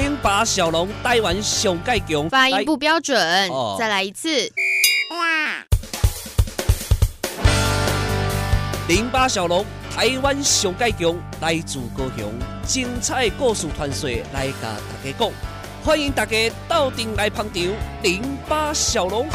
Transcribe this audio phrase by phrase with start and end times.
[0.00, 4.28] 零八小龙台湾上盖强，发音不标准，哦、再来一次。
[5.10, 5.66] 哇
[8.86, 12.32] 零八小龙台湾上盖强，来自高雄，
[12.64, 15.30] 精彩故事传说来甲大家讲，
[15.84, 16.36] 欢迎大家
[16.68, 17.60] 到顶来捧场。
[18.04, 19.26] 零八小龙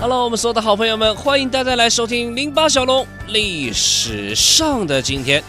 [0.00, 5.44] ，Hello，我们所有的好朋友们，欢迎大家来收听零八小龙历史上的今天。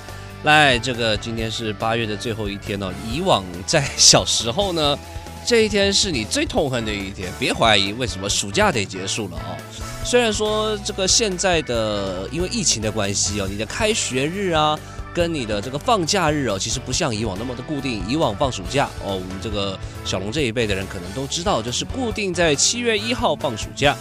[0.47, 2.89] 来，这个今天是八月的最后一天哦。
[3.11, 4.97] 以往在小时候呢，
[5.45, 7.29] 这一天是你最痛恨的一天。
[7.37, 9.57] 别怀疑，为什么暑假得结束了哦？
[10.05, 14.79] 虽然说这个现在的因为疫情的关系哦，你的开学日啊，
[15.13, 18.01] 跟你的这个放假日哦，其实不像以往那么的固定。
[18.07, 23.93] 以往放暑假哦，我们这个小龙这一辈的人可能都知道，就是固定在七月一号放暑假。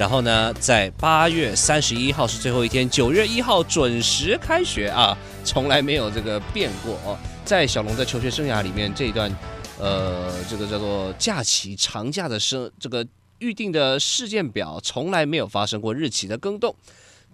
[0.00, 5.14] 然后呢，在八月三十一号是最后一天，九月一号准时开学啊，
[5.44, 7.18] 从来没有这个变过哦。
[7.44, 9.30] 在小龙的求学生涯里面，这一段，
[9.78, 13.06] 呃，这个叫做假期长假的生这个
[13.40, 16.74] 预定的事件表，从来没有发生过日期的更动。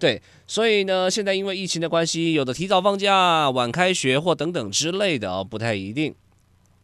[0.00, 6.12] 对，所以呢，现在因为疫情的关系，有的提早放假、晚开学或等等之类的哦，不太一定。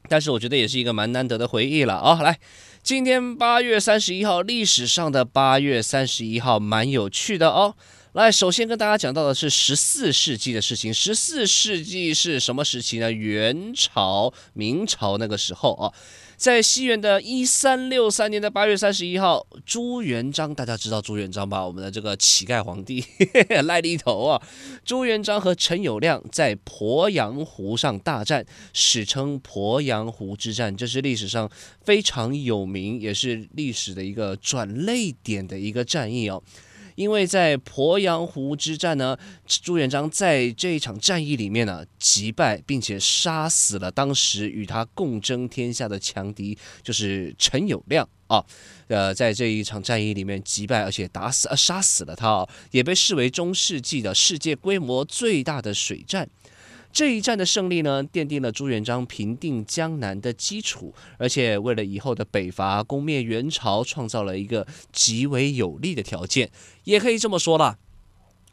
[0.09, 2.39] 但是我觉得也是一个蛮难得的回忆了啊、哦，来。
[2.83, 7.77] 今天八月三十一号，历史上的八月三十一号蛮有趣的哦。
[8.11, 10.93] 来，首先跟大家讲到的是十四世纪的事情。
[10.93, 13.13] 十四世纪是什么时期呢？
[13.13, 15.95] 元朝、明朝那个时候啊。
[16.43, 21.65] 在西元的一三六三年的八月三十一号，朱元璋，大家知道朱元璋吧？
[21.65, 23.05] 我们的这个乞丐皇帝，
[23.63, 24.43] 赖了一头啊！
[24.85, 31.49] 朱元璋和陈友谅在鄱阳湖上大战，史称鄱阳湖之战，这是历史上
[31.85, 36.43] 非常有名，也是历史的一个转捩点的一个战役哦。
[36.95, 48.45] 因为在鄱阳湖之战呢，朱元璋在这一场战役里面呢击败并且杀死了当时与他共争天下的强敌，就是陈友谅啊。
[48.89, 56.29] 呃，在这一场战役里面击败而且打死呃杀死了他啊，也被视为中世纪的世界规模最大的水战。
[56.93, 66.51] 这一战的胜利呢，奠定了朱元璋平定江南的基础，而且为了以后的北伐、攻灭元朝创造了一个极为有利的条件，
[66.85, 67.79] 也可以这么说吧。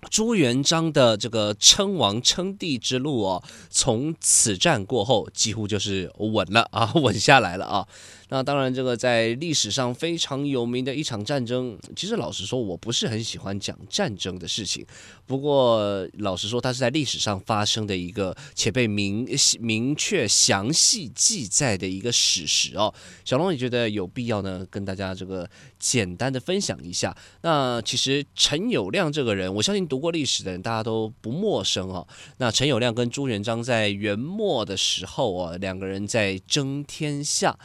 [0.09, 7.85] 朱元璋的这个称王称帝之路哦，从此战过后几乎就是稳了啊，稳下来了啊。
[8.31, 14.85] 那当然，这个在历史上非常有名的一场战争，其实老实说，我不是很喜欢讲战争的事情。
[15.25, 19.27] 不过，老实说，它是在历史上发生的一个且被明
[19.59, 22.93] 明确详细记载的一个史实哦。
[23.25, 27.17] 小龙也觉得有必要呢，跟大家这个简单的分享一下。
[27.41, 32.07] 那其实陈友谅这个人，我相信读过历史的人大家都不陌生哦。
[32.37, 37.57] 那陈友谅跟朱元璋在元末的时候啊，两个人在争天下。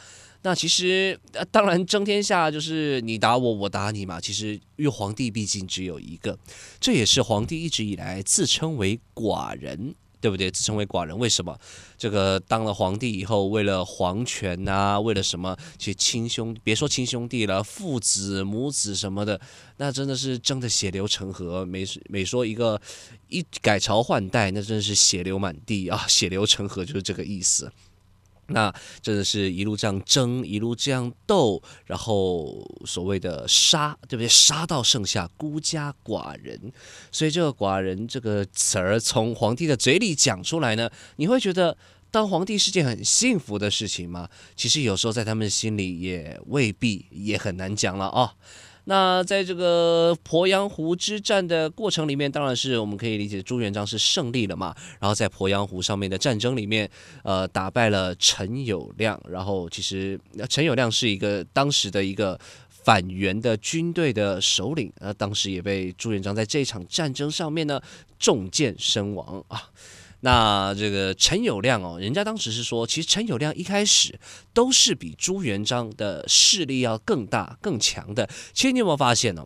[0.45, 1.19] 那其实，
[1.49, 4.21] 当然争天下就是你打我，我打你嘛。
[4.21, 6.37] 其实，因为皇帝毕竟只有一个，
[6.79, 10.51] 这也是皇帝一直以来自称为寡人，对不对？
[10.51, 11.57] 自称为寡人，为什么？
[11.97, 15.57] 这个当了皇帝以后，为了皇权呐、啊，为了什么？
[15.79, 19.41] 其实亲兄，别说亲兄弟了，父子、母子什么的，
[19.77, 21.65] 那真的是争得血流成河。
[21.65, 22.79] 每每说一个
[23.29, 27.71] 一改朝换代，那真的是血流满地啊，血流成河就是这个意思。
[28.47, 34.27] 那真的是一路这样争，一路这样斗，然后所谓的杀，对不对？
[34.27, 36.71] 杀到剩下孤家寡人，
[37.11, 41.75] 所以这个“寡人”这个词儿从皇帝的嘴里讲出来呢，你会觉得
[42.11, 44.29] 当皇帝是件很幸福的事情吗？
[44.55, 48.31] 其实有时候在他们心里也未必，也很难讲了啊、哦。
[48.85, 54.75] 那在这个鄱阳湖之战的过程里面，当然是我们可以理解朱元璋是胜利了嘛。
[54.99, 56.89] 然后在鄱阳湖上面的战争里面，
[57.23, 59.19] 呃，打败了陈友谅。
[59.27, 60.19] 然后其实
[60.49, 67.81] 陈友谅是一个当时的一个反元的军队的首领，呃，当时也被朱元璋在这场战争上面呢
[68.19, 69.69] 中箭身亡啊。
[70.25, 74.19] 那这个陈友谅哦，人家当时是说，其实陈友谅一开始
[74.55, 78.27] 都是比朱元璋的势力要更大、更强的。
[78.51, 79.45] 其实你有没有发现呢？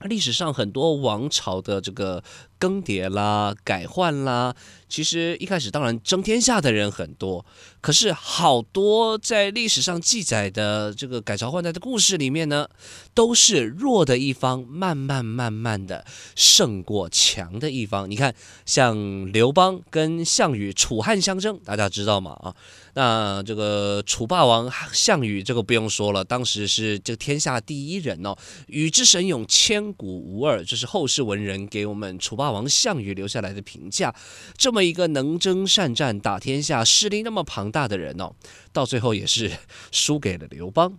[0.00, 2.22] 历史上很多王朝的这个
[2.64, 4.56] 更迭啦、改换啦，
[4.88, 7.44] 其实一开始当然争天下的人很多，
[7.82, 12.66] 可是好多在历史上记载的这个改朝换代的故事里面呢，
[13.12, 18.10] 都是弱的一方慢慢慢慢的胜过强的一方。
[18.10, 18.34] 你看，
[18.64, 22.30] 像刘邦跟项羽楚汉相争，大家知道吗？
[22.40, 22.56] 啊，
[22.94, 28.34] 那这个楚霸王项羽这个不用说了，当时是这个天下第一人哦，
[28.68, 32.53] 与之神勇，千古无二，这是后世文人给我们楚霸王。
[32.54, 34.14] 王项羽留下来的评价。
[34.56, 38.32] 这么一个能征善战、打天下、势力那么庞大的人哦，
[38.72, 39.50] 到最后也是
[39.90, 40.98] 输给了刘邦。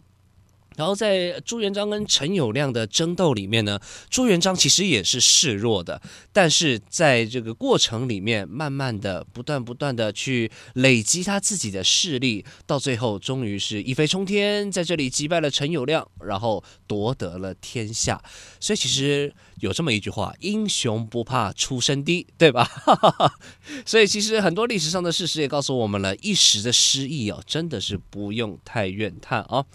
[0.78, 3.80] 然后在朱元璋跟陈友谅的争斗里面呢，
[4.10, 6.02] 朱元璋其实也是示弱的，
[6.34, 18.22] 但是在这个过程里面，慢慢的、不断不断的去累积他自己的势力，到最后终于是一飞冲天，在这里击败了陈友谅，然后夺得了天下。
[18.60, 22.70] 所以其实有这么一句话：“英雄不怕出身低”，对吧？
[23.86, 29.66] 所以其实很多历史上的事实也告诉我们了，一时的失意哦，真的是不用太怨叹啊。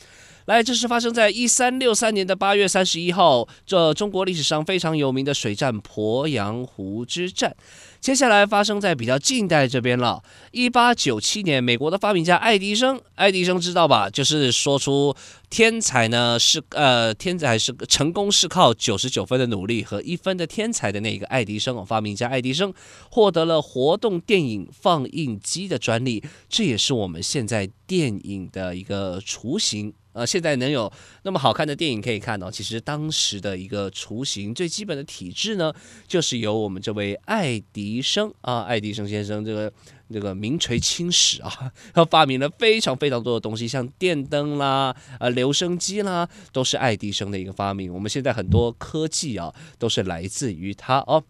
[0.46, 7.54] 来，这是发生在一三六三年的八月三十一号，这中国历史上非常有名的水战鄱阳湖之战。
[8.00, 10.22] 接下来发生在比较近代这边了，
[10.52, 14.08] 一八九七年，美国的发明家爱迪生，爱迪生知道吧？
[14.08, 15.14] 就是说出
[15.50, 22.72] 天才呢是呃天才是成功是靠九十九分的努力和一分的天才的那个爱迪生，发明家爱迪生
[23.10, 29.92] 获得了活动电影放映机的专利，这也是我们现在电影的一个雏形。
[30.12, 30.92] 呃，现在能有
[31.22, 35.72] 那么好看的电影可以看哦，其实当时的一个雏形最基本的体制呢，
[36.08, 39.72] 就是由我们这位爱迪生啊，爱迪生先生这个
[40.12, 47.92] 这个名垂青史啊，他发明了非常非常多的东西，像电灯啦、呃留声机啦，都是爱迪生的一个发明。
[47.92, 51.22] 我们现在很多科技啊，都是来自于他哦。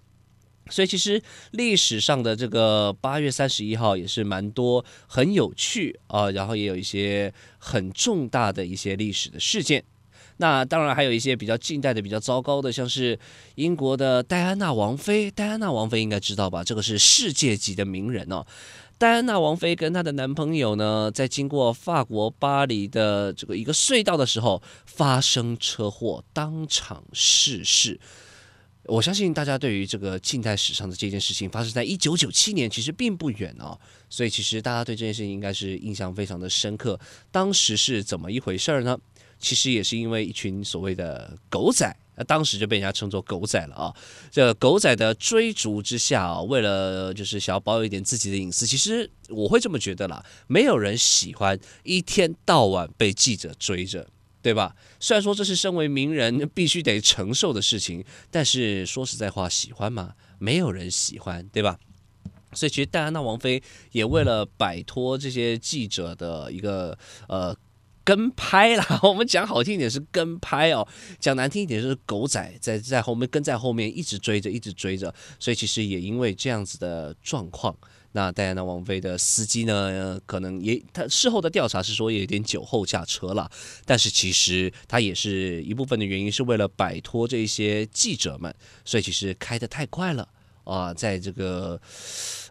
[0.71, 1.21] 所以其实
[1.51, 9.85] 历史上的这个八月三十一号也是蛮多很有趣啊，然后也有一些很重大的一些历史的事件。
[10.39, 13.19] 那当然还有一些比较近代的比较糟糕的，像是
[13.57, 15.31] 英国的戴安娜王妃。
[15.31, 16.65] 戴安娜王妃应该知道吧？
[16.65, 18.47] 这个是世界级的名人哦。
[18.97, 28.01] 戴安娜王妃跟她的男朋友呢，在经过法国巴黎的这个一个隧道的时候发生车祸，当场逝世。
[28.85, 33.79] 我相信大家对于这个近代史上的这件事情发生在一九九七年，其实并不远哦，
[34.09, 36.99] 所以其实大家对这件事情应该是印象非常的深刻。
[37.31, 38.99] 当时是怎么一回事呢？
[39.39, 43.95] 其实也是因为一群所谓的狗仔，那当时就被人家称作狗仔了啊。
[44.31, 54.07] 这狗仔的追逐之下啊，为了就是想要保有一点自己的隐私，其实我会这么觉得啦，没有人喜欢一天到晚被记者追着。
[54.43, 54.75] 对吧？
[54.99, 60.15] 虽然说这是身为名人必须得承受的事情，但是说实在话，喜欢吗？
[60.39, 61.79] 没有人喜欢，对吧？
[62.53, 66.99] 所以其实戴安娜王妃也为了摆脱这些记者的一个
[67.29, 67.57] 呃
[68.11, 70.85] 跟拍啦，我们讲好听一点是跟拍哦，
[71.21, 77.73] 讲难听一点就是狗仔在在后面跟在后面一直追着，一直追着，所以其实也因为这样子的状况。
[78.11, 83.49] 那戴安娜王妃的司机呢，可能也他事后的调查是说也有点酒后驾车了，
[83.85, 88.53] 但是其实他也是一部分的原因是为了摆脱这些记者们，
[88.85, 90.29] 所以其实开得太快了
[90.65, 91.81] 啊，在这个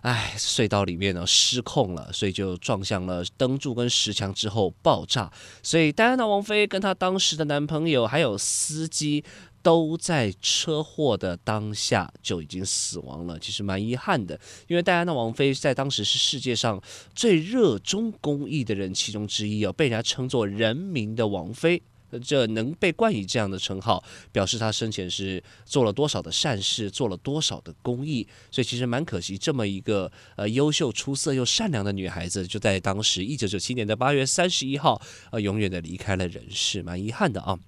[0.01, 5.31] 哎隧道里面呢失控了，所以就撞向了灯柱跟石墙之后爆炸，
[5.63, 9.23] 所以戴安娜王妃跟她当时的男朋友还有司机。
[9.61, 14.39] 都在车祸的当下就已经死亡了，其实蛮遗憾的。
[14.67, 16.81] 因为戴安娜王妃在当时是世界上
[17.13, 21.83] 最热衷公益的人其中之一哦，被人家称作“人民的王妃”。
[22.17, 24.01] 这能被冠以这样的称号，
[24.31, 28.25] 表示她生前是做了多少的善事，做了多少的公益。
[28.49, 35.01] 所以其实蛮可惜，这么一个呃优秀、出色又善良的女孩子，就在当时一九九七年的八月三十一号，
[35.31, 37.59] 呃，永远的离开了人世，蛮遗憾的啊。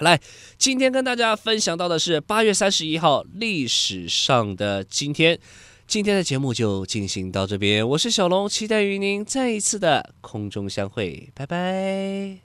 [0.00, 0.20] 来，
[0.58, 5.38] 今天跟大家分享到的是八月三十一号历史上的今天。
[5.84, 12.38] 今天的节目就进行到这边，我是小龙，期待与您再一次的空中相会，拜拜。